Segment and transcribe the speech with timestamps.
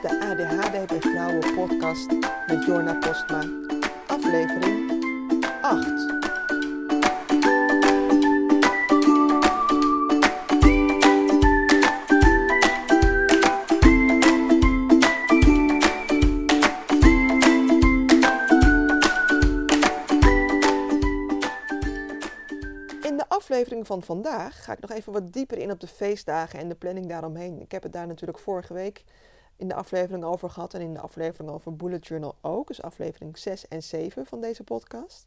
[0.00, 2.10] de ADHD bij Vrouwen podcast
[2.46, 3.44] met Jorna Postma,
[4.06, 4.90] aflevering
[5.62, 5.86] 8.
[23.02, 26.58] In de aflevering van vandaag ga ik nog even wat dieper in op de feestdagen
[26.58, 27.60] en de planning daaromheen.
[27.60, 29.04] Ik heb het daar natuurlijk vorige week
[29.60, 33.38] in de aflevering over gehad en in de aflevering over Bullet Journal ook, dus aflevering
[33.38, 35.26] 6 en 7 van deze podcast.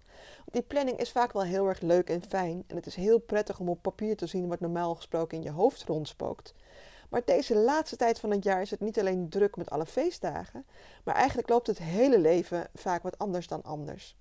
[0.52, 3.60] Die planning is vaak wel heel erg leuk en fijn en het is heel prettig
[3.60, 6.54] om op papier te zien wat normaal gesproken in je hoofd rondspookt.
[7.10, 10.66] Maar deze laatste tijd van het jaar is het niet alleen druk met alle feestdagen,
[11.04, 14.18] maar eigenlijk loopt het hele leven vaak wat anders dan anders.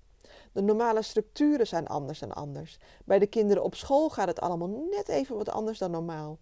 [0.51, 2.77] De normale structuren zijn anders dan anders.
[3.05, 6.39] Bij de kinderen op school gaat het allemaal net even wat anders dan normaal.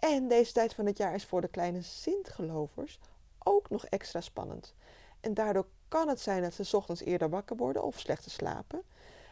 [0.00, 2.98] En deze tijd van het jaar is voor de kleine Sint-gelovers
[3.38, 4.74] ook nog extra spannend.
[5.20, 8.82] En daardoor kan het zijn dat ze ochtends eerder wakker worden of slechter slapen.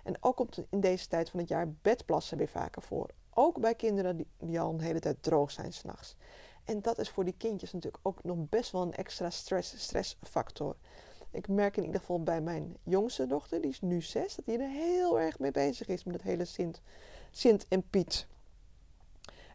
[0.05, 3.09] En ook komt in deze tijd van het jaar bedplassen weer vaker voor.
[3.35, 6.17] Ook bij kinderen die, die al een hele tijd droog zijn s'nachts.
[6.65, 10.77] En dat is voor die kindjes natuurlijk ook nog best wel een extra stress, stressfactor.
[11.31, 14.59] Ik merk in ieder geval bij mijn jongste dochter, die is nu zes, dat die
[14.59, 16.81] er heel erg mee bezig is met het hele Sint,
[17.31, 18.27] Sint en Piet.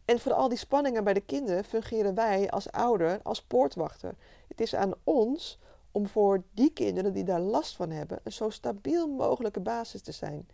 [0.05, 4.15] En voor al die spanningen bij de kinderen fungeren wij als ouder als poortwachter.
[4.47, 5.59] Het is aan ons
[5.91, 10.11] om voor die kinderen die daar last van hebben een zo stabiel mogelijke basis te
[10.11, 10.47] zijn.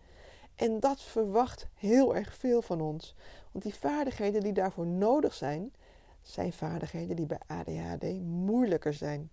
[0.55, 3.15] En dat verwacht heel erg veel van ons.
[3.51, 5.73] Want die vaardigheden die daarvoor nodig zijn,
[6.21, 9.29] zijn vaardigheden die bij ADHD moeilijker zijn.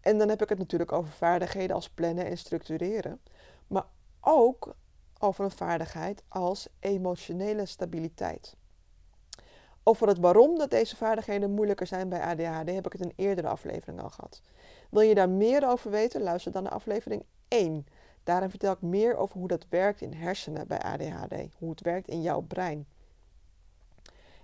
[0.00, 3.20] En dan heb ik het natuurlijk over vaardigheden als plannen en structureren,
[3.66, 3.86] maar
[4.20, 4.74] ook
[5.18, 8.56] over een vaardigheid als emotionele stabiliteit.
[9.88, 13.26] Over het waarom dat deze vaardigheden moeilijker zijn bij ADHD heb ik het in een
[13.26, 14.40] eerdere aflevering al gehad.
[14.90, 16.22] Wil je daar meer over weten?
[16.22, 17.86] Luister dan naar aflevering 1.
[18.24, 22.08] Daarin vertel ik meer over hoe dat werkt in hersenen bij ADHD, hoe het werkt
[22.08, 22.86] in jouw brein.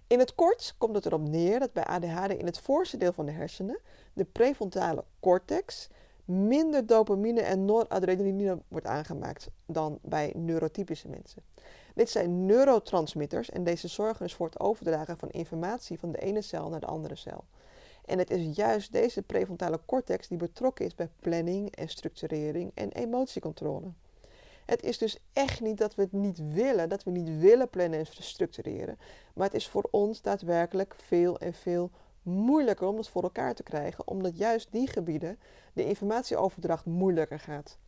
[0.07, 3.27] In het kort komt het erop neer dat bij ADHD in het voorste deel van
[3.27, 3.79] de hersenen,
[4.13, 5.89] de prefrontale cortex,
[6.25, 11.43] minder dopamine en noradrenaline wordt aangemaakt dan bij neurotypische mensen.
[11.95, 16.43] Dit zijn neurotransmitters en deze zorgen dus voor het overdragen van informatie van de ene
[16.43, 17.45] cel naar de andere cel.
[18.05, 22.93] En het is juist deze prefrontale cortex die betrokken is bij planning en structurering en
[22.93, 23.93] emotiecontrole.
[24.67, 27.99] Het is dus echt niet dat we het niet willen, dat we niet willen plannen
[27.99, 28.99] en structureren.
[29.35, 31.91] Maar het is voor ons daadwerkelijk veel en veel
[32.23, 35.39] moeilijker om het voor elkaar te krijgen, omdat juist die gebieden
[35.73, 37.79] de informatieoverdracht moeilijker gaat.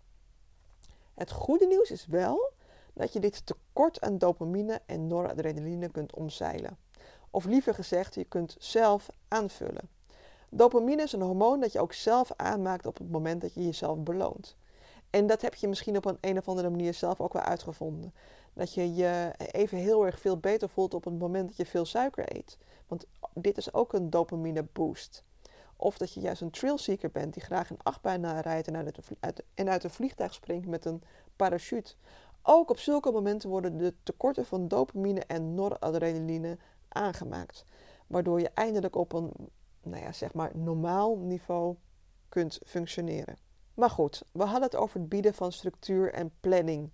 [1.15, 2.53] Het goede nieuws is wel
[2.94, 6.78] dat je dit tekort aan dopamine en noradrenaline kunt omzeilen.
[7.31, 9.88] Of liever gezegd, je kunt zelf aanvullen.
[10.49, 13.99] Dopamine is een hormoon dat je ook zelf aanmaakt op het moment dat je jezelf
[13.99, 14.56] beloont.
[15.10, 18.15] En dat heb je misschien op een, een of andere manier zelf ook wel uitgevonden.
[18.53, 21.84] Dat je je even heel erg veel beter voelt op het moment dat je veel
[21.84, 22.59] suiker eet.
[22.87, 25.25] Want dit is ook een dopamine boost.
[25.77, 28.77] Of dat je juist een trailseeker bent die graag een achtbaan rijdt en
[29.21, 31.03] uit, en uit een vliegtuig springt met een
[31.37, 31.94] parachute.
[32.47, 37.65] Ook op zulke momenten worden de tekorten van dopamine en noradrenaline aangemaakt.
[38.06, 39.32] Waardoor je eindelijk op een
[39.82, 41.77] nou ja, zeg maar normaal niveau
[42.28, 43.37] kunt functioneren.
[43.75, 46.93] Maar goed, we hadden het over het bieden van structuur en planning.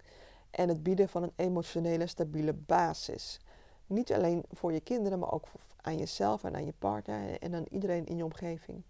[0.51, 3.41] En het bieden van een emotionele stabiele basis.
[3.87, 5.47] Niet alleen voor je kinderen, maar ook
[5.77, 8.83] aan jezelf en aan je partner en aan iedereen in je omgeving.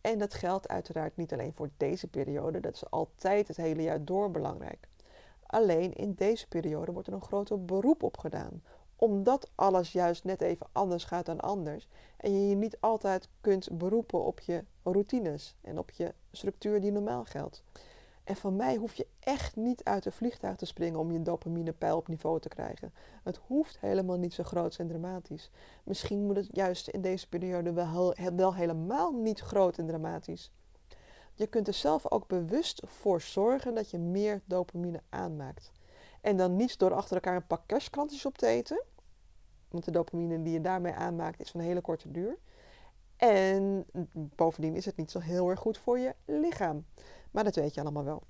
[0.00, 4.04] En dat geldt uiteraard niet alleen voor deze periode, dat is altijd het hele jaar
[4.04, 4.88] door belangrijk.
[5.46, 8.62] Alleen in deze periode wordt er een groter beroep op gedaan,
[8.96, 13.78] omdat alles juist net even anders gaat dan anders en je je niet altijd kunt
[13.78, 17.62] beroepen op je routines en op je structuur die normaal geldt.
[18.26, 21.96] En van mij hoef je echt niet uit een vliegtuig te springen om je dopaminepeil
[21.96, 22.92] op niveau te krijgen.
[23.22, 25.50] Het hoeft helemaal niet zo groot en dramatisch.
[25.84, 30.50] Misschien moet het juist in deze periode wel, wel helemaal niet groot en dramatisch.
[31.36, 35.72] Je kunt er zelf ook bewust voor zorgen dat je meer dopamine aanmaakt.
[36.20, 38.84] En dan niet door achter elkaar een pak kerstkrantjes op te eten.
[39.68, 42.38] Want de dopamine die je daarmee aanmaakt is van hele korte duur.
[43.16, 46.86] En bovendien is het niet zo heel erg goed voor je lichaam.
[47.30, 48.22] Maar dat weet je allemaal wel.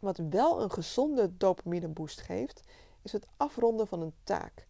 [0.00, 2.62] Wat wel een gezonde dopamine boost geeft,
[3.02, 4.66] is het afronden van een taak.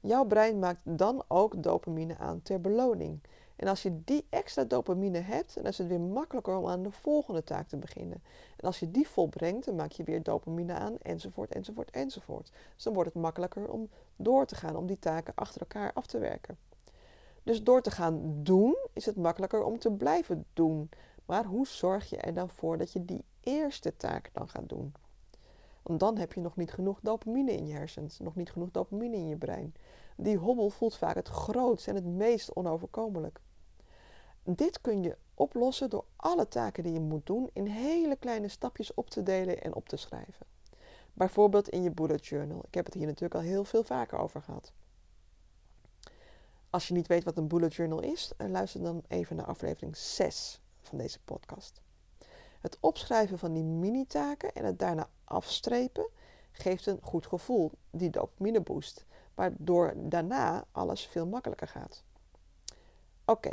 [0.00, 3.20] Jouw brein maakt dan ook dopamine aan ter beloning.
[3.58, 6.90] En als je die extra dopamine hebt, dan is het weer makkelijker om aan de
[6.90, 8.22] volgende taak te beginnen.
[8.56, 12.50] En als je die volbrengt, dan maak je weer dopamine aan, enzovoort, enzovoort, enzovoort.
[12.74, 16.06] Dus dan wordt het makkelijker om door te gaan, om die taken achter elkaar af
[16.06, 16.58] te werken.
[17.42, 20.90] Dus door te gaan doen is het makkelijker om te blijven doen.
[21.26, 24.94] Maar hoe zorg je er dan voor dat je die eerste taak dan gaat doen?
[25.82, 29.16] Want dan heb je nog niet genoeg dopamine in je hersens, nog niet genoeg dopamine
[29.16, 29.74] in je brein.
[30.16, 33.40] Die hobbel voelt vaak het grootst en het meest onoverkomelijk.
[34.42, 38.94] Dit kun je oplossen door alle taken die je moet doen in hele kleine stapjes
[38.94, 40.46] op te delen en op te schrijven.
[41.12, 42.64] Bijvoorbeeld in je bullet journal.
[42.66, 44.72] Ik heb het hier natuurlijk al heel veel vaker over gehad.
[46.70, 49.96] Als je niet weet wat een bullet journal is, eh, luister dan even naar aflevering
[49.96, 51.80] 6 van deze podcast.
[52.60, 56.08] Het opschrijven van die mini-taken en het daarna afstrepen
[56.52, 59.04] geeft een goed gevoel, die dopamine boost,
[59.34, 62.04] waardoor daarna alles veel makkelijker gaat.
[63.24, 63.52] Oké,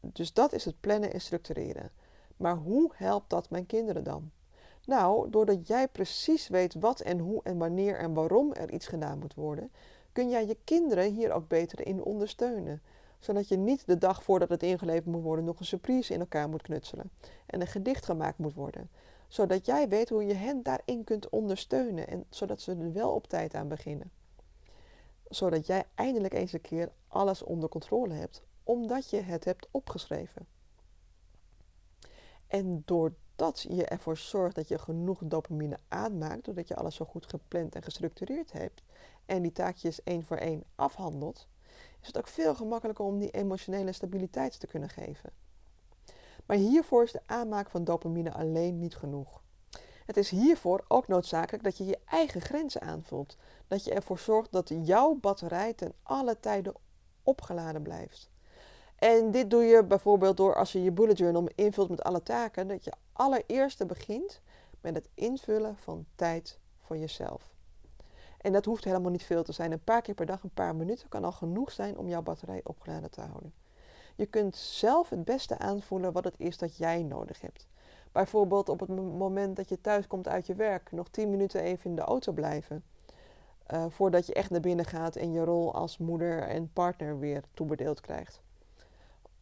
[0.00, 1.90] dus dat is het plannen en structureren.
[2.36, 4.30] Maar hoe helpt dat mijn kinderen dan?
[4.84, 9.18] Nou, doordat jij precies weet wat en hoe en wanneer en waarom er iets gedaan
[9.18, 9.70] moet worden,
[10.12, 12.82] kun jij je kinderen hier ook beter in ondersteunen.
[13.18, 16.48] Zodat je niet de dag voordat het ingeleverd moet worden nog een surprise in elkaar
[16.48, 17.10] moet knutselen
[17.46, 18.90] en een gedicht gemaakt moet worden.
[19.28, 23.26] Zodat jij weet hoe je hen daarin kunt ondersteunen en zodat ze er wel op
[23.26, 24.10] tijd aan beginnen.
[25.28, 30.46] Zodat jij eindelijk eens een keer alles onder controle hebt, omdat je het hebt opgeschreven.
[32.46, 37.26] En doordat je ervoor zorgt dat je genoeg dopamine aanmaakt, doordat je alles zo goed
[37.26, 38.82] gepland en gestructureerd hebt
[39.26, 41.46] en die taakjes één voor één afhandelt,
[42.00, 45.32] is het ook veel gemakkelijker om die emotionele stabiliteit te kunnen geven.
[46.46, 49.42] Maar hiervoor is de aanmaak van dopamine alleen niet genoeg.
[50.06, 53.36] Het is hiervoor ook noodzakelijk dat je je eigen grenzen aanvoelt.
[53.68, 56.74] Dat je ervoor zorgt dat jouw batterij ten alle tijden
[57.22, 58.29] opgeladen blijft.
[59.00, 62.68] En dit doe je bijvoorbeeld door als je je bullet journal invult met alle taken,
[62.68, 64.40] dat je allereerst begint
[64.80, 67.50] met het invullen van tijd voor jezelf.
[68.40, 69.72] En dat hoeft helemaal niet veel te zijn.
[69.72, 72.60] Een paar keer per dag, een paar minuten kan al genoeg zijn om jouw batterij
[72.64, 73.52] opgeladen te houden.
[74.16, 77.68] Je kunt zelf het beste aanvoelen wat het is dat jij nodig hebt.
[78.12, 81.90] Bijvoorbeeld op het moment dat je thuis komt uit je werk, nog 10 minuten even
[81.90, 82.84] in de auto blijven.
[83.72, 87.42] Uh, voordat je echt naar binnen gaat en je rol als moeder en partner weer
[87.54, 88.40] toebedeeld krijgt.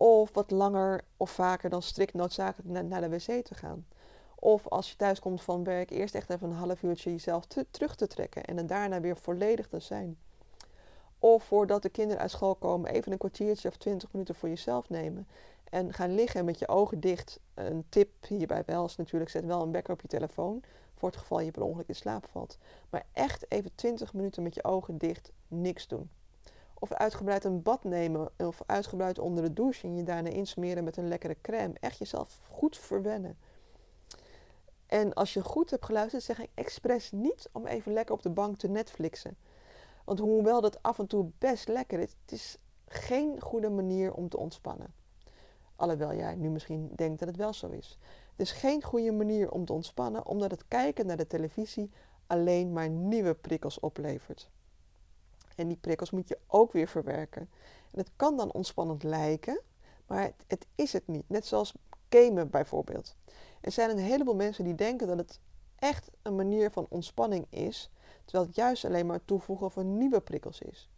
[0.00, 3.86] Of wat langer of vaker dan strikt noodzakelijk naar, de wc te gaan.
[4.34, 7.94] Of als je thuis komt van werk, eerst echt even een half uurtje jezelf terug
[7.94, 10.18] te trekken en dan daarna weer volledig te zijn.
[11.18, 14.88] Of voordat de kinderen uit school komen, even een kwartiertje of twintig minuten voor jezelf
[14.88, 15.26] nemen.
[15.70, 17.40] En gaan liggen met je ogen dicht.
[17.54, 20.62] Een tip hierbij wel is natuurlijk, zet wel een wekker op je telefoon.
[20.94, 22.58] Voor het geval je per ongeluk in slaap valt.
[22.90, 26.10] Maar echt even 20 minuten met je ogen dicht, niks doen.
[26.78, 30.96] Of uitgebreid een bad nemen of uitgebreid onder de douche en je daarna insmeren met
[30.96, 31.74] een lekkere crème.
[31.80, 33.38] Echt jezelf goed verwennen.
[34.86, 38.30] En als je goed hebt geluisterd, zeg ik expres niet om even lekker op de
[38.30, 39.36] bank te Netflixen.
[40.04, 44.28] Want hoewel dat af en toe best lekker is, het is geen goede manier om
[44.28, 44.94] te ontspannen.
[45.76, 47.98] Alhoewel jij nu misschien denkt dat het wel zo is.
[48.30, 51.90] Het is geen goede manier om te ontspannen, omdat het kijken naar de televisie
[52.26, 54.50] alleen maar nieuwe prikkels oplevert.
[55.58, 57.50] En die prikkels moet je ook weer verwerken.
[57.90, 59.60] En het kan dan ontspannend lijken,
[60.06, 61.28] maar het, het is het niet.
[61.28, 61.72] Net zoals
[62.08, 63.14] gamen bijvoorbeeld.
[63.60, 65.40] Er zijn een heleboel mensen die denken dat het
[65.78, 67.90] echt een manier van ontspanning is,
[68.24, 70.90] terwijl het juist alleen maar toevoegen van nieuwe prikkels is.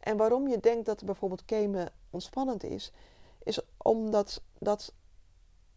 [0.00, 2.92] En waarom je denkt dat bijvoorbeeld gamen ontspannend is,
[3.42, 4.92] is omdat dat,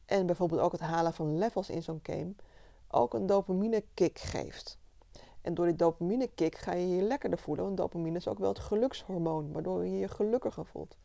[0.05, 2.33] en bijvoorbeeld ook het halen van levels in zo'n game,
[2.87, 4.77] ook een dopamine kick geeft.
[5.47, 8.49] En door die dopamine kick ga je je lekkerder voelen, want dopamine is ook wel
[8.49, 10.95] het gelukshormoon, waardoor je je gelukkiger voelt.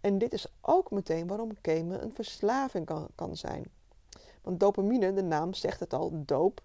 [0.00, 3.64] En dit is ook meteen waarom gamen een verslaving kan, kan zijn.
[4.42, 6.60] Want dopamine, de naam zegt het al, doop.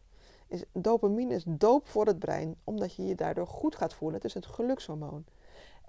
[0.47, 4.17] Is, dopamine is doop voor het brein, omdat je je daardoor goed gaat voelen.
[4.17, 5.25] Het is het gelukshormoon.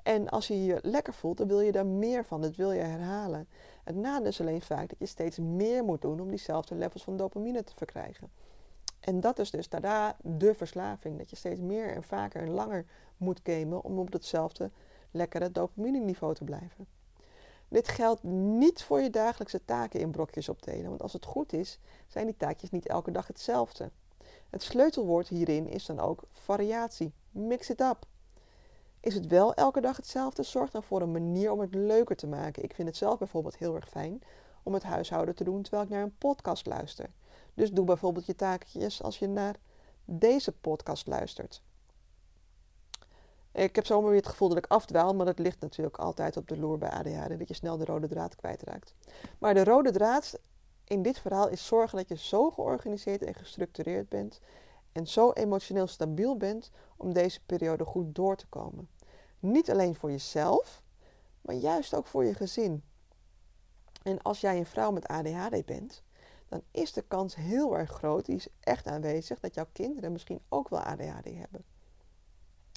[0.03, 2.41] En als je je lekker voelt, dan wil je daar meer van.
[2.41, 3.49] Dat wil je herhalen.
[3.85, 7.17] Het nadeel is alleen vaak dat je steeds meer moet doen om diezelfde levels van
[7.17, 8.31] dopamine te verkrijgen.
[9.07, 11.19] En dat is dus daarna de verslaving.
[11.19, 12.87] Dat je steeds meer en vaker en langer
[13.17, 14.71] moet gamen om op hetzelfde
[15.11, 16.87] lekkere dopamine niveau te blijven.
[17.69, 21.79] Dit geldt niet voor je dagelijkse taken in brokjes opdelen, want als het goed is,
[22.07, 23.91] zijn die taakjes niet elke dag hetzelfde.
[24.51, 27.13] Het sleutelwoord hierin is dan ook variatie.
[27.31, 28.07] Mix it up.
[29.01, 30.43] Is het wel elke dag hetzelfde?
[30.43, 32.63] Zorg dan voor een manier om het leuker te maken.
[32.63, 34.23] Ik vind het zelf bijvoorbeeld heel erg fijn
[34.63, 37.11] om het huishouden te doen terwijl ik naar een podcast luister.
[37.57, 39.57] Dus doe bijvoorbeeld je taakjes als je naar
[40.05, 41.63] deze podcast luistert.
[43.53, 46.49] Ik heb zomaar weer het gevoel dat ik afdwaal, maar dat ligt natuurlijk altijd op
[46.49, 48.95] de loer bij ADHD, dat je snel de rode draad kwijtraakt.
[49.39, 50.39] Maar de rode draad
[50.85, 54.41] in dit verhaal is zorgen dat je zo georganiseerd en gestructureerd bent
[54.93, 58.89] en zo emotioneel stabiel bent om deze periode goed door te komen.
[59.39, 60.83] Niet alleen voor jezelf,
[61.41, 62.85] maar juist ook voor je gezin.
[64.03, 66.03] En als jij een vrouw met ADHD bent,
[66.49, 70.41] dan is de kans heel erg groot, die is echt aanwezig, dat jouw kinderen misschien
[70.49, 71.65] ook wel ADHD hebben.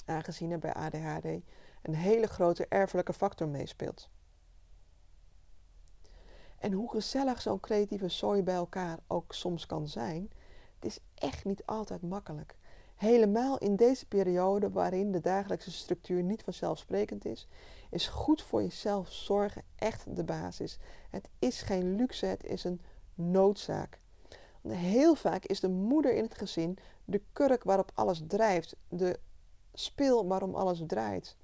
[0.04, 1.24] Aangezien er bij ADHD
[1.82, 4.08] een hele grote erfelijke factor meespeelt.
[6.58, 10.30] En hoe gezellig zo'n creatieve zooi bij elkaar ook soms kan zijn,
[10.74, 12.56] het is echt niet altijd makkelijk.
[12.96, 17.48] Helemaal in deze periode waarin de dagelijkse structuur niet vanzelfsprekend is,
[17.90, 20.78] is goed voor jezelf zorgen echt de basis.
[21.10, 22.80] Het is geen luxe, het is een
[23.20, 24.00] noodzaak.
[24.68, 29.18] Heel vaak is de moeder in het gezin de kurk waarop alles drijft, de
[29.72, 31.36] speel waarom alles draait.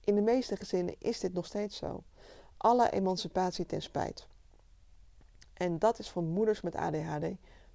[0.00, 2.02] In de meeste gezinnen is dit nog steeds zo.
[2.56, 4.26] Alle emancipatie ten spijt.
[5.54, 7.26] En dat is voor moeders met ADHD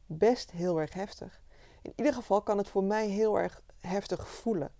[0.06, 1.42] best heel erg heftig.
[1.82, 4.72] In ieder geval kan het voor mij heel erg heftig voelen.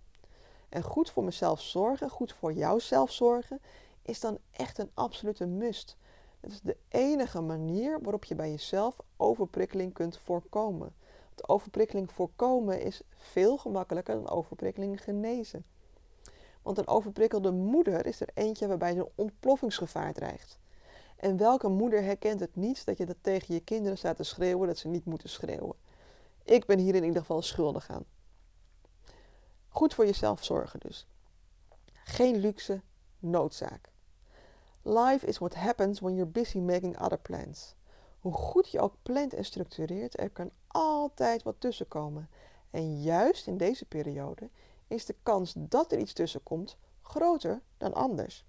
[0.68, 3.60] En goed voor mezelf zorgen, goed voor jouzelf zorgen,
[4.02, 5.96] is dan echt een absolute must.
[6.44, 10.94] Het is de enige manier waarop je bij jezelf overprikkeling kunt voorkomen.
[11.24, 15.64] Want overprikkeling voorkomen is veel gemakkelijker dan overprikkeling genezen.
[16.62, 20.58] Want een overprikkelde moeder is er eentje waarbij een ontploffingsgevaar dreigt.
[21.16, 24.66] En welke moeder herkent het niet dat je dat tegen je kinderen staat te schreeuwen
[24.66, 25.76] dat ze niet moeten schreeuwen?
[26.42, 28.04] Ik ben hier in ieder geval schuldig aan.
[29.68, 31.06] Goed voor jezelf zorgen dus.
[31.92, 32.80] Geen luxe,
[33.18, 33.92] noodzaak.
[34.86, 37.74] Life is what happens when you're busy making other plans.
[38.20, 42.28] Hoe goed je ook plant en structureert, er kan altijd wat tussenkomen.
[42.70, 44.50] En juist in deze periode
[44.86, 48.44] is de kans dat er iets tussenkomt groter dan anders.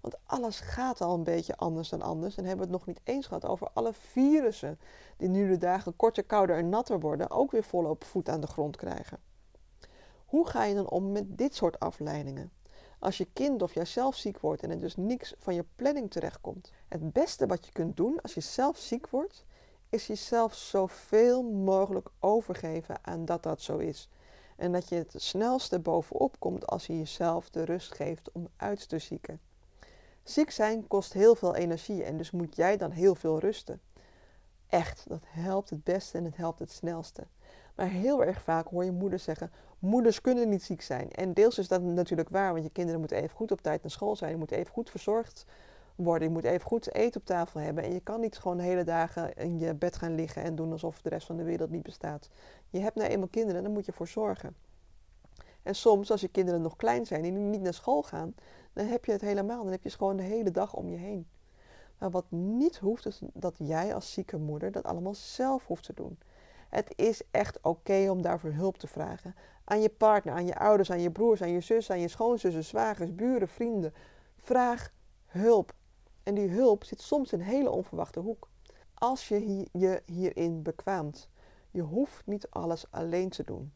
[0.00, 2.36] Want alles gaat al een beetje anders dan anders.
[2.36, 4.78] En hebben we het nog niet eens gehad over alle virussen
[5.16, 8.46] die nu de dagen korter, kouder en natter worden, ook weer volop voet aan de
[8.46, 9.18] grond krijgen.
[10.26, 12.52] Hoe ga je dan om met dit soort afleidingen?
[13.06, 16.72] Als je kind of jijzelf ziek wordt en er dus niks van je planning terechtkomt.
[16.88, 19.44] Het beste wat je kunt doen als je zelf ziek wordt,
[19.88, 24.08] is jezelf zoveel mogelijk overgeven aan dat dat zo is.
[24.56, 28.88] En dat je het snelste bovenop komt als je jezelf de rust geeft om uit
[28.88, 29.40] te zieken.
[30.22, 33.80] Ziek zijn kost heel veel energie en dus moet jij dan heel veel rusten.
[34.68, 37.26] Echt, dat helpt het beste en het helpt het snelste.
[37.74, 41.12] Maar heel erg vaak hoor je moeders zeggen: moeders kunnen niet ziek zijn.
[41.12, 43.90] En deels is dat natuurlijk waar, want je kinderen moeten even goed op tijd naar
[43.90, 44.30] school zijn.
[44.30, 45.46] Je moet even goed verzorgd
[45.94, 46.28] worden.
[46.28, 47.84] Je moet even goed eten op tafel hebben.
[47.84, 51.02] En je kan niet gewoon hele dagen in je bed gaan liggen en doen alsof
[51.02, 52.28] de rest van de wereld niet bestaat.
[52.70, 54.56] Je hebt nou eenmaal kinderen en daar moet je voor zorgen.
[55.62, 58.34] En soms, als je kinderen nog klein zijn en niet naar school gaan,
[58.72, 59.62] dan heb je het helemaal.
[59.62, 61.26] Dan heb je het gewoon de hele dag om je heen.
[61.98, 65.94] Maar wat niet hoeft, is dat jij als zieke moeder dat allemaal zelf hoeft te
[65.94, 66.18] doen.
[66.76, 69.34] Het is echt oké om daarvoor hulp te vragen.
[69.64, 72.64] Aan je partner, aan je ouders, aan je broers, aan je zus, aan je schoonzussen,
[72.64, 73.94] zwagers, buren, vrienden.
[74.36, 74.92] Vraag
[75.26, 75.72] hulp.
[76.22, 78.48] En die hulp zit soms in een hele onverwachte hoek.
[78.94, 81.28] Als je je hierin bekwaamt.
[81.70, 83.72] Je hoeft niet alles alleen te doen.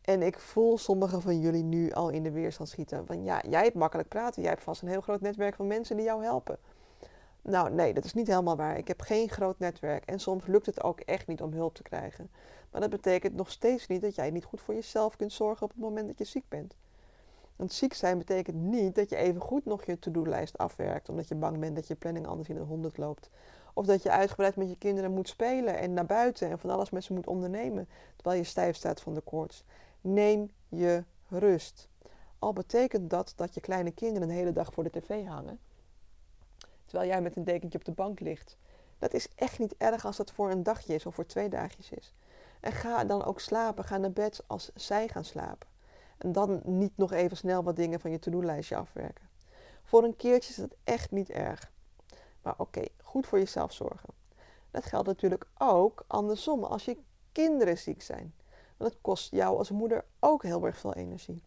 [0.00, 3.06] En ik voel sommigen van jullie nu al in de weerstand schieten.
[3.06, 4.42] Van ja, jij hebt makkelijk praten.
[4.42, 6.58] Jij hebt vast een heel groot netwerk van mensen die jou helpen.
[7.48, 8.78] Nou, nee, dat is niet helemaal waar.
[8.78, 11.82] Ik heb geen groot netwerk en soms lukt het ook echt niet om hulp te
[11.82, 12.30] krijgen.
[12.70, 15.70] Maar dat betekent nog steeds niet dat jij niet goed voor jezelf kunt zorgen op
[15.70, 16.76] het moment dat je ziek bent.
[17.56, 21.34] Want ziek zijn betekent niet dat je even goed nog je to-do-lijst afwerkt, omdat je
[21.34, 23.30] bang bent dat je planning anders in het honderd loopt.
[23.74, 26.90] Of dat je uitgebreid met je kinderen moet spelen en naar buiten en van alles
[26.90, 29.64] met ze moet ondernemen, terwijl je stijf staat van de koorts.
[30.00, 31.88] Neem je rust.
[32.38, 35.58] Al betekent dat dat je kleine kinderen een hele dag voor de tv hangen
[36.88, 38.56] terwijl jij met een dekentje op de bank ligt.
[38.98, 41.90] Dat is echt niet erg als dat voor een dagje is of voor twee dagjes
[41.90, 42.14] is.
[42.60, 45.68] En ga dan ook slapen, ga naar bed als zij gaan slapen.
[46.18, 49.28] En dan niet nog even snel wat dingen van je to-do-lijstje afwerken.
[49.82, 51.72] Voor een keertje is dat echt niet erg.
[52.42, 54.08] Maar oké, goed voor jezelf zorgen.
[54.70, 56.98] Dat geldt natuurlijk ook andersom als je
[57.32, 58.34] kinderen ziek zijn.
[58.76, 61.42] Want het kost jou als moeder ook heel erg veel energie.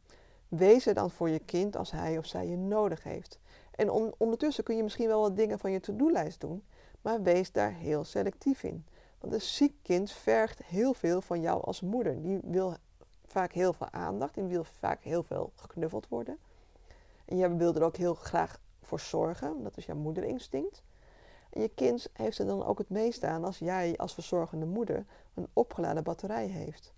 [0.48, 3.40] Wees er dan voor je kind als hij of zij je nodig heeft.
[3.82, 6.64] En ondertussen kun je misschien wel wat dingen van je to-do-lijst doen,
[7.02, 8.86] maar wees daar heel selectief in.
[9.20, 12.22] Want een ziek kind vergt heel veel van jou als moeder.
[12.22, 12.76] Die wil
[13.26, 16.38] vaak heel veel aandacht, die wil vaak heel veel geknuffeld worden.
[17.26, 20.84] En jij wil er ook heel graag voor zorgen, dat is jouw moederinstinct.
[21.50, 25.06] En je kind heeft er dan ook het meest aan als jij als verzorgende moeder
[25.34, 26.94] een opgeladen batterij heeft.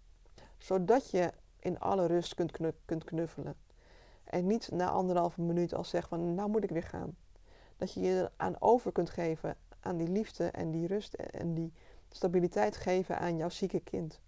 [0.58, 2.52] Zodat je in alle rust kunt,
[2.86, 3.56] kunt knuffelen.
[4.24, 7.16] En niet na anderhalve minuut al zeggen van nou moet ik weer gaan.
[7.78, 11.74] Dat je je aan over kunt geven aan die liefde en die rust en die
[12.10, 14.22] stabiliteit geven aan jouw zieke kind.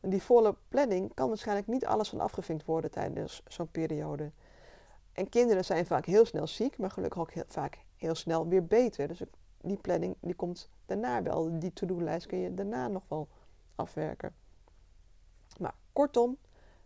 [0.00, 4.32] Want die volle planning kan waarschijnlijk niet alles van afgevinkt worden tijdens zo'n periode.
[5.12, 8.66] En kinderen zijn vaak heel snel ziek, maar gelukkig ook heel, vaak heel snel weer
[8.66, 9.08] beter.
[9.08, 9.22] Dus
[9.60, 11.58] die planning die komt daarna wel.
[11.58, 13.28] Die to-do-lijst kun je daarna nog wel
[13.74, 14.34] afwerken.
[15.58, 16.36] Maar kortom,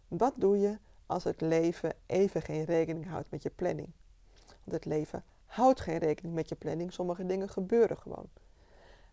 [0.09, 3.89] wat doe je als het leven even geen rekening houdt met je planning?
[4.37, 6.93] Want het leven houdt geen rekening met je planning.
[6.93, 8.29] Sommige dingen gebeuren gewoon.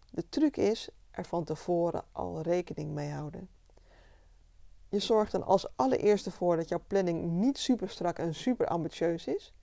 [0.10, 3.50] De truc is er van tevoren al rekening mee houden.
[4.90, 9.28] Je zorgt dan als allereerste voor dat jouw planning niet super strak en super ambitieus
[9.28, 9.54] is.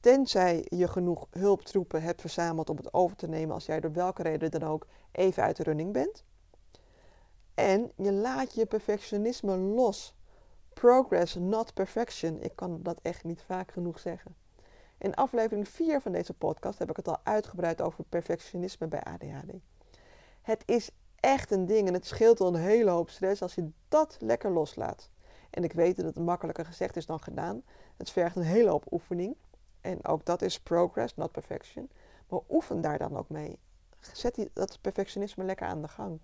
[0.00, 4.22] Tenzij je genoeg hulptroepen hebt verzameld om het over te nemen als jij door welke
[4.22, 6.24] reden dan ook even uit de running bent.
[7.54, 10.14] En je laat je perfectionisme los.
[10.74, 12.42] Progress, not perfection.
[12.42, 14.34] Ik kan dat echt niet vaak genoeg zeggen.
[14.98, 19.52] In aflevering 4 van deze podcast heb ik het al uitgebreid over perfectionisme bij ADHD.
[20.42, 23.70] Het is echt een ding en het scheelt al een hele hoop stress als je
[23.88, 25.10] dat lekker loslaat.
[25.50, 27.62] En ik weet dat het makkelijker gezegd is dan gedaan.
[27.96, 29.36] Het vergt een hele hoop oefening.
[29.80, 31.90] En ook dat is progress, not perfection.
[32.28, 33.58] Maar oefen daar dan ook mee.
[34.00, 36.20] Zet dat perfectionisme lekker aan de gang.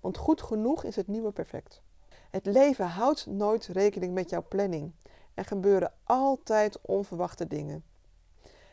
[0.00, 1.82] Want goed genoeg is het nieuwe perfect.
[2.30, 4.92] Het leven houdt nooit rekening met jouw planning.
[5.34, 7.84] Er gebeuren altijd onverwachte dingen.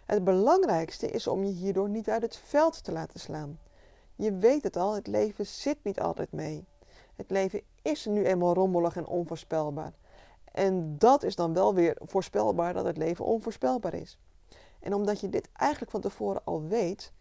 [0.05, 3.59] Het belangrijkste is om je hierdoor niet uit het veld te laten slaan.
[4.15, 6.65] Je weet het al, het leven zit niet altijd mee.
[7.15, 9.93] Het leven is nu eenmaal rommelig en onvoorspelbaar.
[10.51, 14.17] En dat is dan wel weer voorspelbaar dat het leven onvoorspelbaar is.
[14.79, 17.11] En omdat je dit eigenlijk van tevoren al weet,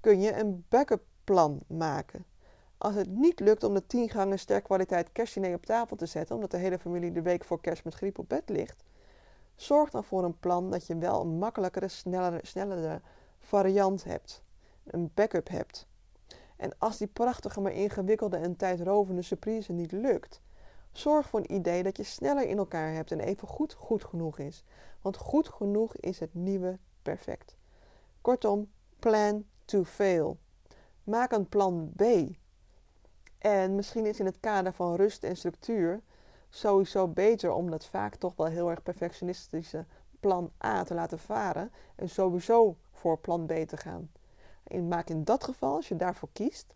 [0.00, 2.24] kun je een backup plan maken.
[2.78, 6.34] Als het niet lukt om de 10 gangen sterk kwaliteit kerstdiner op tafel te zetten,
[6.34, 8.84] omdat de hele familie de week voor kerst met griep op bed ligt,
[9.54, 13.00] zorg dan voor een plan dat je wel een makkelijkere, snellere, snellere
[13.38, 14.42] variant hebt.
[14.84, 15.86] Een backup hebt.
[16.56, 20.40] En als die prachtige, maar ingewikkelde en tijdrovende surprise niet lukt,
[20.92, 24.38] zorg voor een idee dat je sneller in elkaar hebt en even goed goed genoeg
[24.38, 24.64] is.
[25.02, 27.56] Want goed genoeg is het nieuwe perfect.
[28.20, 30.38] Kortom, plan to fail.
[31.04, 32.02] Maak een plan B.
[33.38, 36.02] En misschien is in het kader van rust en structuur
[36.48, 39.84] sowieso beter om dat vaak toch wel heel erg perfectionistische
[40.20, 44.10] plan A te laten varen en sowieso voor plan B te gaan.
[44.62, 46.74] En maak in dat geval, als je daarvoor kiest,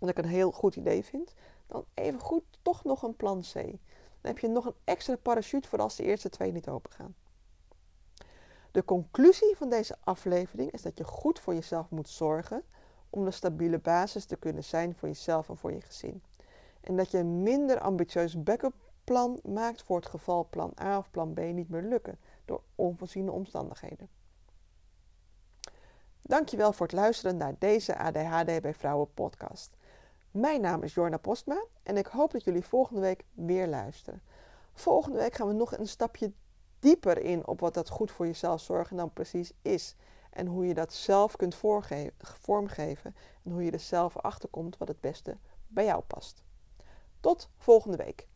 [0.00, 1.34] wat ik een heel goed idee vind,
[1.66, 3.54] dan even goed toch nog een plan C.
[3.54, 7.14] Dan heb je nog een extra parachute voor als de eerste twee niet open gaan.
[8.70, 12.64] De conclusie van deze aflevering is dat je goed voor jezelf moet zorgen
[13.14, 16.22] om een stabiele basis te kunnen zijn voor jezelf en voor je gezin.
[16.80, 21.10] En dat je een minder ambitieus backup plan maakt voor het geval plan A of
[21.10, 24.08] plan B niet meer lukken door onvoorziene omstandigheden.
[26.22, 29.76] Dankjewel voor het luisteren naar deze ADHD bij Vrouwen podcast.
[30.30, 34.22] Mijn naam is Jorna Postma en ik hoop dat jullie volgende week weer luisteren.
[34.72, 36.32] Volgende week gaan we nog een stapje
[36.78, 39.96] dieper in op wat dat goed voor jezelf zorgen dan precies is.
[40.32, 41.54] En hoe je dat zelf kunt
[42.20, 45.36] vormgeven en hoe je er zelf achter komt wat het beste
[45.68, 46.42] bij jou past.
[47.20, 48.28] Tot volgende week.